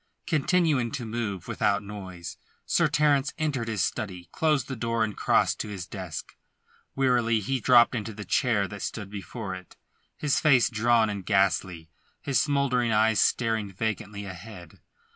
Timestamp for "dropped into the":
7.59-8.25